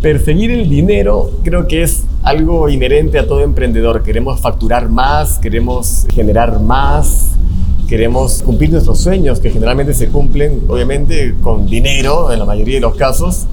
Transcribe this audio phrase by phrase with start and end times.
[0.00, 4.04] Perseguir el dinero creo que es algo inherente a todo emprendedor.
[4.04, 7.30] Queremos facturar más, queremos generar más,
[7.88, 12.80] queremos cumplir nuestros sueños que generalmente se cumplen obviamente con dinero en la mayoría de
[12.80, 13.48] los casos.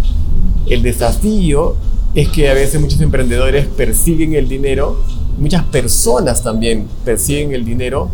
[0.68, 1.78] El desafío
[2.14, 4.98] es que a veces muchos emprendedores persiguen el dinero,
[5.40, 8.12] muchas personas también persiguen el dinero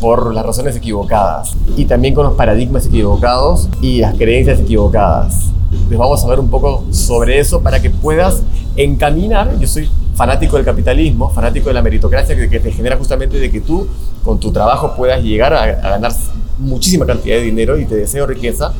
[0.00, 5.52] por las razones equivocadas y también con los paradigmas equivocados y las creencias equivocadas
[5.88, 8.42] les vamos a ver un poco sobre eso para que puedas
[8.76, 9.58] encaminar.
[9.58, 13.60] Yo soy fanático del capitalismo, fanático de la meritocracia que, te genera justamente de que
[13.60, 13.86] tú
[14.24, 16.12] con tu trabajo puedas llegar a, a ganar
[16.58, 18.72] muchísima cantidad de dinero y te deseo riqueza,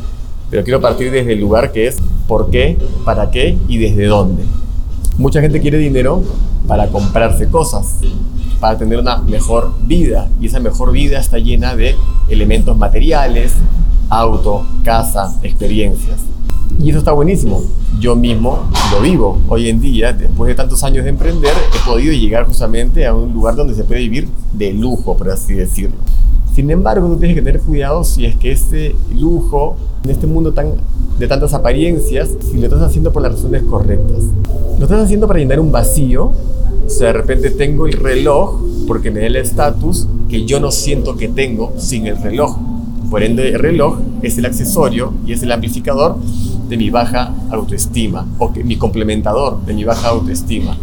[0.50, 4.44] pero quiero partir desde el lugar que es por qué, para qué y desde dónde.
[5.18, 6.22] Mucha gente quiere dinero
[6.66, 7.96] para comprarse cosas,
[8.60, 11.94] para tener una mejor vida y esa mejor vida está llena de
[12.28, 13.52] elementos materiales,
[14.08, 16.20] auto, casa, experiencias.
[16.78, 17.62] Y eso está buenísimo.
[17.98, 18.58] Yo mismo
[18.92, 19.38] lo vivo.
[19.48, 23.32] Hoy en día, después de tantos años de emprender, he podido llegar justamente a un
[23.32, 25.96] lugar donde se puede vivir de lujo, por así decirlo.
[26.54, 30.52] Sin embargo, tú tienes que tener cuidado si es que este lujo, en este mundo
[30.52, 30.72] tan,
[31.18, 34.22] de tantas apariencias, si lo estás haciendo por las razones correctas.
[34.78, 36.32] Lo estás haciendo para llenar un vacío.
[36.86, 40.70] O sea, de repente tengo el reloj porque me da el estatus que yo no
[40.70, 42.56] siento que tengo sin el reloj.
[43.10, 46.16] Por ende, el reloj es el accesorio y es el amplificador
[46.68, 50.76] de mi baja autoestima o que, mi complementador de mi baja autoestima.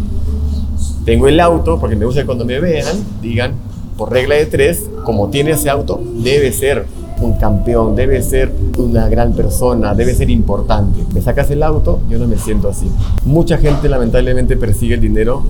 [1.06, 3.54] Tengo el auto porque me gusta que cuando me vean digan,
[3.98, 6.86] por regla de tres, como tiene ese auto, debe ser
[7.22, 11.04] un campeón, debe ser una gran persona, debe ser importante.
[11.14, 12.90] Me sacas el auto, yo no me siento así.
[13.26, 15.44] Mucha gente lamentablemente persigue el dinero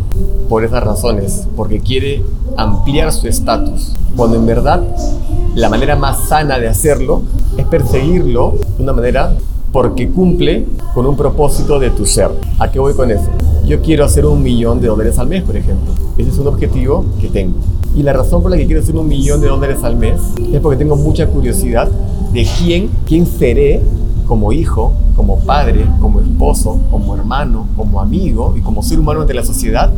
[0.50, 2.23] por esas razones, porque quiere
[2.58, 4.84] ampliar su estatus, cuando en verdad
[5.56, 7.23] la manera más sana de hacerlo
[7.58, 9.36] es perseguirlo de una manera
[9.73, 12.29] porque cumple con un propósito de tu ser.
[12.59, 13.25] ¿A qué voy con eso?
[13.66, 15.91] Yo quiero hacer un millón de dólares al mes, por ejemplo.
[16.16, 17.55] Ese es un objetivo que tengo.
[17.95, 20.22] Y la razón por la que quiero hacer un millón de dólares al mes
[20.53, 21.89] es porque tengo mucha curiosidad
[22.31, 23.81] de quién, quién seré
[24.28, 29.33] como hijo, como padre, como esposo, como hermano, como amigo y como ser humano ante
[29.33, 29.91] la sociedad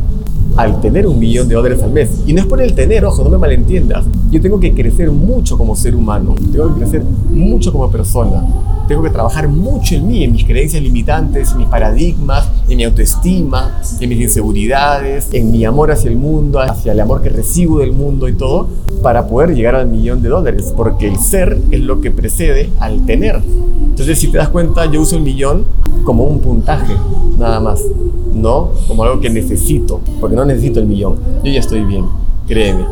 [0.56, 2.22] al tener un millón de dólares al mes.
[2.26, 4.06] Y no es por el tener, ojo, no me malentiendas.
[4.32, 8.42] Yo tengo que crecer mucho como ser humano, tengo que crecer mucho como persona
[8.88, 12.84] tengo que trabajar mucho en mí, en mis creencias limitantes, en mis paradigmas, en mi
[12.84, 17.80] autoestima, en mis inseguridades, en mi amor hacia el mundo, hacia el amor que recibo
[17.80, 18.68] del mundo y todo,
[19.02, 23.06] para poder llegar al millón de dólares, porque el ser es lo que precede al
[23.06, 23.42] tener.
[23.90, 25.66] Entonces, si te das cuenta, yo uso el millón
[26.04, 26.94] como un puntaje,
[27.38, 27.82] nada más,
[28.34, 32.06] no como algo que necesito, porque no necesito el millón, yo ya estoy bien,
[32.48, 32.86] créeme.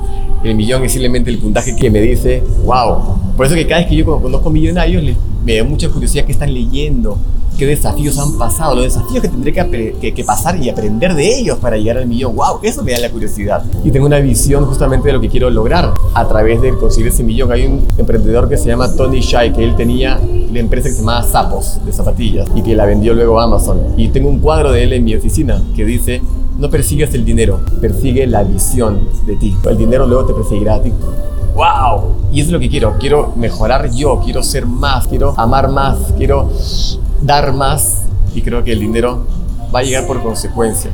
[0.43, 3.22] El millón es simplemente el puntaje que me dice, wow.
[3.35, 6.31] Por eso que cada vez que yo conozco millonarios, les me da mucha curiosidad qué
[6.31, 7.17] están leyendo,
[7.57, 11.77] qué desafíos han pasado, los desafíos que tendré que, pasar y aprender de ellos para
[11.77, 12.35] llegar al millón.
[12.35, 12.59] ¡Wow!
[12.63, 13.63] Eso me da la curiosidad.
[13.83, 17.23] Y tengo una visión justamente de lo que quiero lograr a través de conseguir ese
[17.23, 17.51] millón.
[17.51, 20.19] Hay un emprendedor que se llama Tony Shai, que él tenía
[20.51, 23.79] la empresa que se llamaba Sapos, de zapatillas, y que la vendió luego a Amazon.
[23.97, 26.21] Y tengo un cuadro de él en mi oficina que dice,
[26.57, 29.55] no persigues el dinero, persigue la visión de ti.
[29.69, 30.93] El dinero luego te perseguirá a ti.
[31.55, 32.29] ¡Wow!
[32.31, 32.97] Y es lo que quiero.
[32.99, 36.51] Quiero mejorar yo, quiero ser más, quiero amar más, quiero
[37.21, 38.03] dar más.
[38.33, 39.25] Y creo que el dinero
[39.73, 40.91] va a llegar por consecuencia.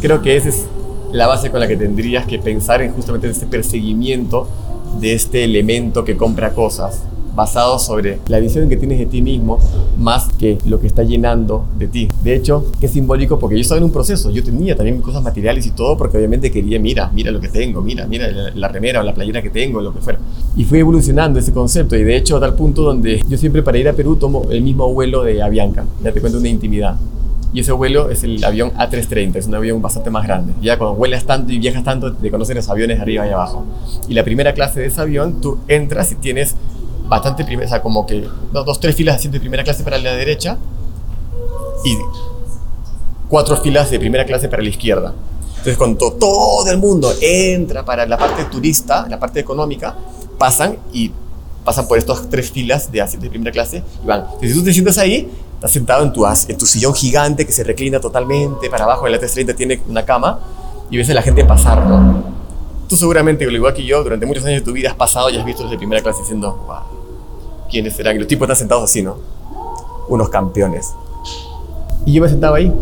[0.00, 0.66] Creo que esa es
[1.12, 4.48] la base con la que tendrías que pensar en justamente este perseguimiento
[5.00, 7.02] de este elemento que compra cosas
[7.40, 9.58] basado sobre la visión que tienes de ti mismo
[9.96, 12.08] más que lo que está llenando de ti.
[12.22, 15.66] De hecho, qué simbólico porque yo estaba en un proceso, yo tenía también cosas materiales
[15.66, 19.02] y todo porque obviamente quería, mira, mira lo que tengo, mira, mira la, remera o
[19.02, 20.18] la playera que tengo, lo que fuera.
[20.54, 23.78] Y fui evolucionando ese concepto y de hecho a tal punto donde yo siempre para
[23.78, 26.96] ir a Perú tomo el mismo vuelo de Avianca, ya te cuento una intimidad.
[27.54, 30.52] Y ese vuelo es el avión A330, es un avión bastante más grande.
[30.62, 33.64] Ya cuando vuelas tanto y viajas tanto, te conocen los aviones arriba y abajo.
[34.08, 36.54] Y la primera clase de ese avión, tú entras y tienes
[37.10, 39.98] bastante primera, o sea, como que dos, tres filas de asiento de primera clase para
[39.98, 40.56] la derecha
[41.84, 41.98] y
[43.28, 45.12] cuatro filas de primera clase para la izquierda.
[45.48, 49.94] Entonces, cuando todo el mundo entra para la parte turista, la parte económica,
[50.38, 51.10] pasan y
[51.64, 54.26] pasan por estas tres filas de asiento de primera clase y van.
[54.40, 57.64] si tú te sientas ahí, estás sentado en tu, en tu sillón gigante que se
[57.64, 60.38] reclina totalmente para abajo, el A330 tiene una cama
[60.88, 62.22] y ves a la gente pasar, ¿no?
[62.88, 65.44] Tú seguramente, igual que yo, durante muchos años de tu vida has pasado y has
[65.44, 66.99] visto los de primera clase diciendo, wow,
[67.70, 68.16] quiénes serán.
[68.16, 69.16] Y los tipos están sentados así, ¿no?
[70.08, 70.92] Unos campeones.
[72.04, 72.72] Y yo me sentaba ahí.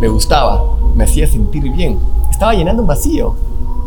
[0.00, 1.98] Me gustaba, me hacía sentir bien.
[2.30, 3.34] Estaba llenando un vacío.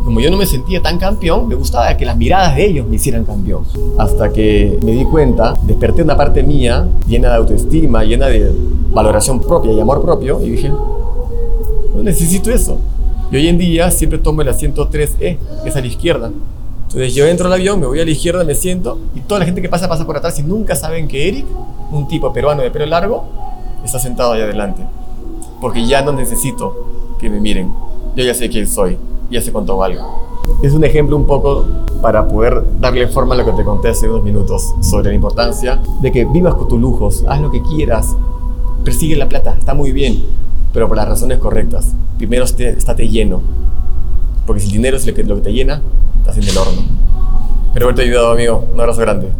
[0.04, 2.96] Como yo no me sentía tan campeón, me gustaba que las miradas de ellos me
[2.96, 3.64] hicieran campeón.
[3.98, 8.50] Hasta que me di cuenta, desperté una parte mía llena de autoestima, llena de
[8.90, 12.78] valoración propia y amor propio y dije, no necesito eso.
[13.30, 16.30] Y hoy en día siempre tomo el asiento 3E, que es a la izquierda.
[16.88, 19.44] Entonces yo entro al avión, me voy a la izquierda, me siento y toda la
[19.44, 21.44] gente que pasa pasa por atrás y nunca saben que Eric,
[21.92, 23.24] un tipo peruano de pelo largo,
[23.84, 24.82] está sentado ahí adelante.
[25.60, 26.86] Porque ya no necesito
[27.18, 27.70] que me miren.
[28.16, 28.96] Yo ya sé quién soy,
[29.30, 30.02] ya sé cuánto valgo.
[30.62, 31.66] Es un ejemplo un poco
[32.00, 35.82] para poder darle forma a lo que te conté hace unos minutos sobre la importancia
[36.00, 38.16] de que vivas con tus lujos, haz lo que quieras,
[38.82, 40.24] persigue la plata, está muy bien,
[40.72, 41.92] pero por las razones correctas.
[42.16, 43.42] Primero estate lleno,
[44.46, 45.82] porque si el dinero es lo que te llena,
[46.28, 46.82] estás en el horno.
[47.72, 48.68] Pero haberte ayudado, amigo.
[48.72, 49.32] Un abrazo grande.